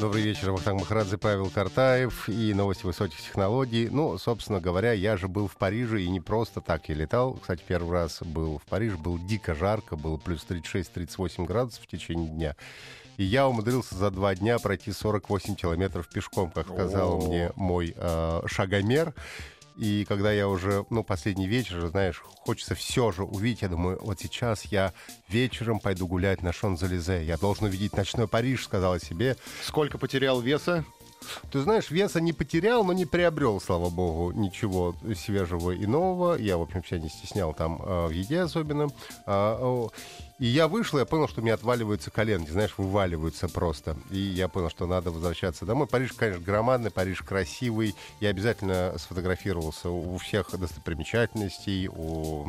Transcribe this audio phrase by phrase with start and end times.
[0.00, 3.88] Добрый вечер, Вахтанг Махарадзе, Павел Картаев и новости высоких технологий.
[3.88, 7.34] Ну, собственно говоря, я же был в Париже и не просто так я летал.
[7.34, 12.28] Кстати, первый раз был в Париже, было дико жарко, было плюс 36-38 градусов в течение
[12.28, 12.56] дня.
[13.18, 17.26] И я умудрился за два дня пройти 48 километров пешком, как сказал О.
[17.28, 19.14] мне мой э, шагомер.
[19.76, 24.20] И когда я уже, ну, последний вечер, знаешь, хочется все же увидеть, я думаю, вот
[24.20, 24.92] сейчас я
[25.28, 27.24] вечером пойду гулять на Шон-Залезе.
[27.24, 29.36] Я должен увидеть ночной Париж, сказала себе.
[29.62, 30.84] Сколько потерял веса?
[31.50, 36.36] Ты знаешь, веса не потерял, но не приобрел, слава богу, ничего свежего и нового.
[36.36, 38.88] Я, в общем, себя не стеснял там э, в еде особенно.
[39.26, 39.90] О,
[40.40, 43.96] и я вышел, я понял, что у меня отваливаются коленки, знаешь, вываливаются просто.
[44.10, 45.86] И я понял, что надо возвращаться домой.
[45.86, 47.94] Париж, конечно, громадный, Париж красивый.
[48.20, 52.44] Я обязательно сфотографировался у всех достопримечательностей, у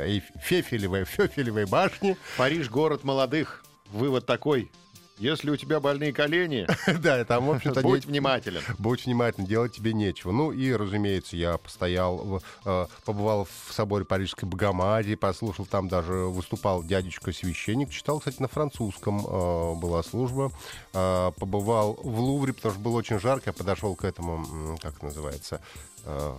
[0.00, 2.16] Эйф- Фефелевой, Фефелевой башни.
[2.36, 3.64] Париж— город молодых.
[3.92, 4.72] Вывод такой.
[5.18, 6.66] Если у тебя больные колени,
[7.00, 8.62] Да, там, в общем-то, будь не- внимателен.
[8.78, 10.32] Будь внимательен, делать тебе нечего.
[10.32, 16.12] Ну и, разумеется, я постоял, в- э, побывал в соборе Парижской Богоматери, послушал, там даже
[16.12, 20.50] выступал дядечка-священник, читал, кстати, на французском э, была служба.
[20.92, 25.60] Э, побывал в Лувре, потому что было очень жарко, я подошел к этому, как называется,
[26.04, 26.34] э,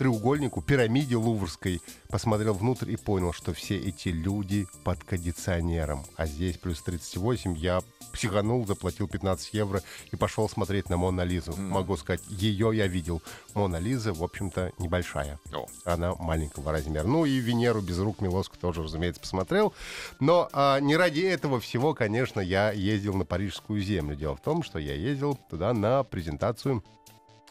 [0.00, 6.06] треугольнику, пирамиде луврской, посмотрел внутрь и понял, что все эти люди под кондиционером.
[6.16, 11.54] А здесь плюс 38, я психанул, заплатил 15 евро и пошел смотреть на Мона Лизу.
[11.54, 13.20] Могу сказать, ее я видел.
[13.52, 15.38] Мона Лиза, в общем-то, небольшая.
[15.52, 15.66] О.
[15.84, 17.06] Она маленького размера.
[17.06, 19.74] Ну и Венеру без рук Милоску тоже, разумеется, посмотрел.
[20.18, 24.16] Но а, не ради этого всего, конечно, я ездил на Парижскую землю.
[24.16, 26.82] Дело в том, что я ездил туда на презентацию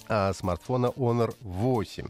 [0.10, 2.08] а, смартфона Honor 8.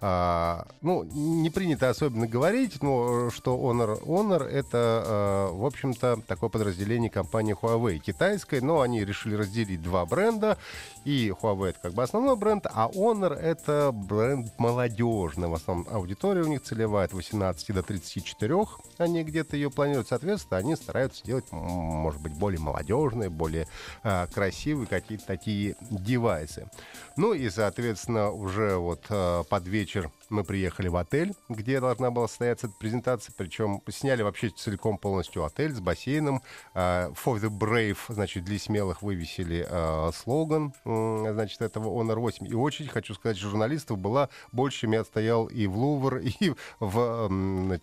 [0.00, 6.50] А, ну, не принято особенно говорить, но что Honor, Honor это, а, в общем-то, такое
[6.50, 10.58] подразделение компании Huawei китайской, но они решили разделить два бренда,
[11.04, 16.42] и Huawei это как бы основной бренд, а Honor это бренд молодежный, в основном аудитория
[16.42, 18.54] у них целевая от 18 до 34,
[18.98, 23.66] они где-то ее планируют, соответственно, они стараются делать, м, может быть, более молодежные, более
[24.02, 26.68] а, красивые какие-то такие девайсы.
[27.16, 32.26] Ну и, соответственно, уже вот э, под вечер мы приехали в отель, где должна была
[32.26, 36.42] состояться эта презентация, причем сняли вообще целиком полностью отель с бассейном.
[36.74, 42.46] Э, For the Brave, значит, для смелых вывесили э, слоган, м, значит, этого Honor 8.
[42.46, 47.28] И очередь, хочу сказать, журналистов была больше, чем я стоял и в Лувр, и в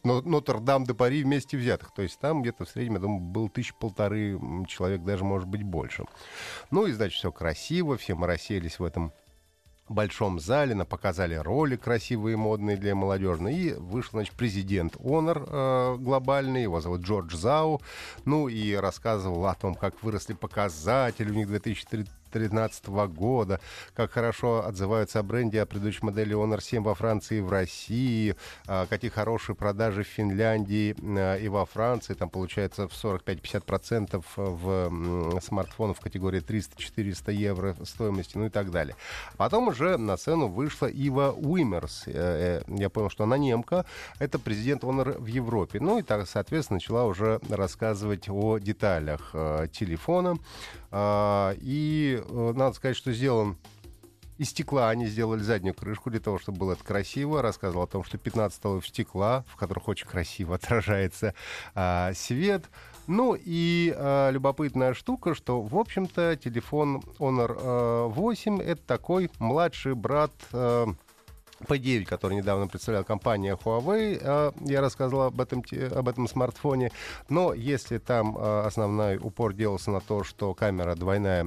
[0.04, 1.94] Нотр-Дам де Пари вместе взятых.
[1.94, 5.64] То есть там где-то в среднем, я думаю, был тысяч полторы человек, даже, может быть,
[5.64, 6.04] больше.
[6.72, 9.14] Ну и, значит, все красиво, все мы расселись в этом
[9.94, 13.52] большом зале, нам показали роли красивые, модные для молодежи.
[13.52, 17.82] И вышел, значит, президент Honor э, глобальный, его зовут Джордж Зау.
[18.26, 21.48] Ну и рассказывал о том, как выросли показатели у них
[22.40, 23.60] 2013 года,
[23.94, 28.36] как хорошо отзываются о бренде, о предыдущей модели Honor 7 во Франции и в России,
[28.68, 32.14] а, какие хорошие продажи в Финляндии а, и во Франции.
[32.14, 38.72] Там получается в 45-50% в м, смартфонов в категории 300-400 евро стоимости, ну и так
[38.72, 38.96] далее.
[39.38, 42.04] Потом уже на сцену вышла Ива Уимерс.
[42.08, 43.86] Э, э, Я понял, что она немка.
[44.20, 45.80] Это президент Honor в Европе.
[45.80, 50.38] Ну и так, соответственно, начала уже рассказывать о деталях э, телефона.
[50.92, 53.58] А, И э, надо сказать, что сделан
[54.38, 57.42] из стекла они сделали заднюю крышку для того, чтобы было это красиво.
[57.42, 61.34] Рассказывал о том, что 15 слоев стекла, в которых очень красиво отражается
[61.74, 62.66] а, свет.
[63.08, 69.96] Ну и а, любопытная штука, что, в общем-то, телефон Honor а, 8— это такой младший
[69.96, 70.88] брат а,
[71.62, 74.20] P9, который недавно представляла компания Huawei.
[74.22, 76.92] А, Я рассказывал об этом, об этом смартфоне.
[77.30, 81.46] Но если там а, основной упор делался на то, что камера двойная,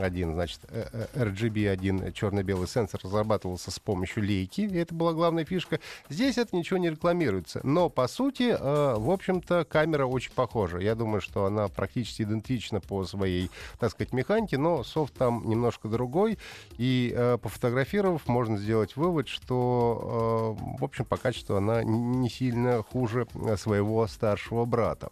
[0.00, 5.12] один, значит, э, э, RGB, один черно-белый сенсор разрабатывался с помощью лейки, и это была
[5.12, 7.60] главная фишка, здесь это ничего не рекламируется.
[7.62, 10.78] Но, по сути, э, в общем-то, камера очень похожа.
[10.78, 15.88] Я думаю, что она практически идентична по своей, так сказать, механике, но софт там немножко
[15.88, 16.38] другой.
[16.78, 22.82] И э, пофотографировав, можно сделать вывод, что, э, в общем, по качеству она не сильно
[22.82, 25.10] хуже своего старшего брата.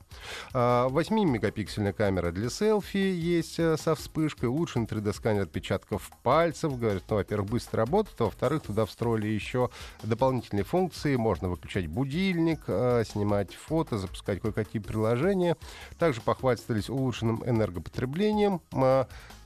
[0.52, 6.78] 8-мегапиксельная камера для селфи есть со вспышкой, улучшенный 3D-сканер отпечатков пальцев.
[6.78, 9.70] Говорят, ну, во-первых, быстро работает, а во-вторых, туда встроили еще
[10.02, 11.16] дополнительные функции.
[11.16, 12.64] Можно выключать будильник,
[13.06, 15.56] снимать фото, запускать кое-какие приложения.
[15.98, 18.60] Также похвастались улучшенным энергопотреблением.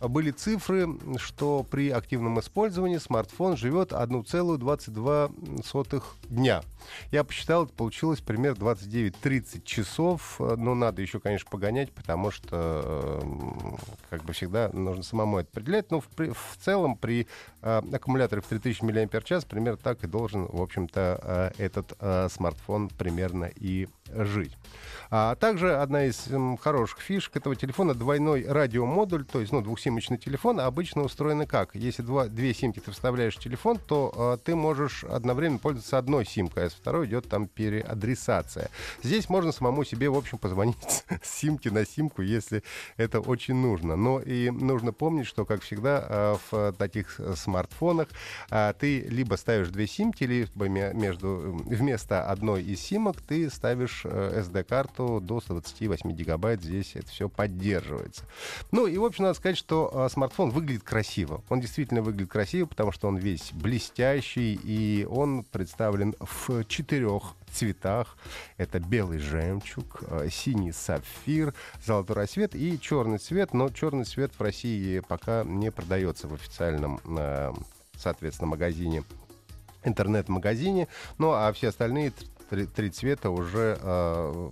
[0.01, 3.93] Были цифры, что при активном использовании смартфон живет
[4.71, 6.63] 1,22 дня.
[7.11, 10.41] Я посчитал, это получилось примерно 29-30 часов.
[10.41, 13.23] Но надо еще, конечно, погонять, потому что,
[14.11, 15.91] как бы всегда, нужно самому это определять.
[15.91, 17.27] Но в, в целом при
[17.63, 22.89] э, аккумуляторе в 3000 мАч примерно так и должен, в общем-то, э, этот э, смартфон
[22.89, 24.57] примерно и жить.
[25.11, 30.19] А также одна из м, хороших фишек этого телефона двойной радиомодуль, то есть ну, двухсимочный
[30.19, 31.75] телефон, обычно устроено как?
[31.75, 36.27] Если два, две симки ты вставляешь в телефон, то а, ты можешь одновременно пользоваться одной
[36.27, 38.69] симкой, а с второй идет там переадресация.
[39.03, 40.77] Здесь можно самому себе, в общем, позвонить
[41.23, 42.63] с симки на симку, если
[42.99, 43.97] это очень нужно.
[43.97, 48.09] Но и нужно помнить, что, как всегда, а, в таких смартфонах
[48.51, 54.99] а, ты либо ставишь две симки, либо между, вместо одной из симок ты ставишь SD-карту
[54.99, 58.25] что до 128 гигабайт здесь это все поддерживается.
[58.73, 61.43] Ну и, в общем, надо сказать, что э, смартфон выглядит красиво.
[61.49, 68.17] Он действительно выглядит красиво, потому что он весь блестящий, и он представлен в четырех цветах.
[68.57, 71.55] Это белый жемчуг, э, синий сапфир,
[71.87, 73.55] золотой рассвет и черный цвет.
[73.55, 77.53] Но черный цвет в России пока не продается в официальном, э,
[77.97, 79.05] соответственно, магазине
[79.85, 80.89] интернет-магазине.
[81.19, 82.13] Ну а все остальные
[82.49, 84.51] три, три цвета уже э,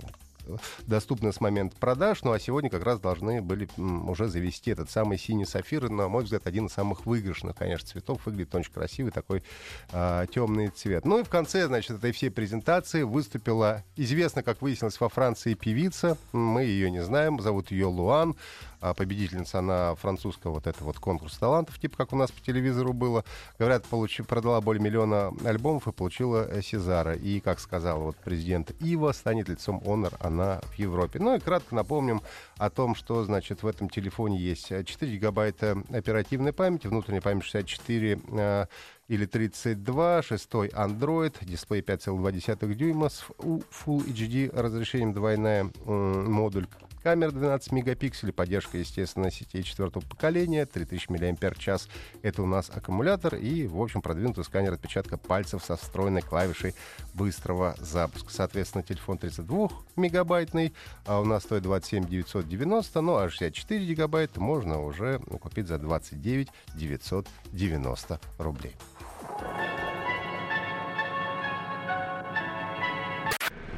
[0.87, 5.19] доступны с момента продаж, ну а сегодня как раз должны были уже завести этот самый
[5.19, 9.43] синий сафир, на мой взгляд, один из самых выигрышных, конечно, цветов, выглядит очень красивый, такой
[9.93, 11.05] а, темный цвет.
[11.05, 16.17] Ну и в конце, значит, этой всей презентации выступила, известно, как выяснилось, во Франции певица,
[16.33, 18.37] мы ее не знаем, зовут ее Луан,
[18.81, 23.25] победительница на французского вот это вот конкурс талантов, типа как у нас по телевизору было.
[23.59, 27.15] Говорят, получи, продала более миллиона альбомов и получила э, Сезара.
[27.15, 31.19] И, как сказал вот президент Ива, станет лицом Honor она в Европе.
[31.19, 32.23] Ну и кратко напомним
[32.59, 37.45] о том, что, значит, в этом телефоне есть 4 э, гигабайта оперативной памяти, внутренняя память
[37.45, 38.67] 64 э,
[39.09, 46.67] или 32, шестой Android, дисплей 5,2 дюйма с Full HD разрешением двойная модуль
[47.07, 51.83] Камера 12 мегапикселей, поддержка, естественно, сетей четвертого поколения, 3000 мАч.
[52.23, 56.75] Это у нас аккумулятор и, в общем, продвинутый сканер отпечатка пальцев со встроенной клавишей
[57.15, 58.33] быстрого запуска.
[58.33, 60.75] Соответственно, телефон 32 мегабайтный,
[61.05, 66.49] а у нас стоит 27 990, ну а 64 гигабайта можно уже купить за 29
[66.75, 68.75] 990 рублей.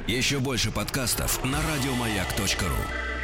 [0.07, 3.18] Еще больше подкастов на радиомаяк.ру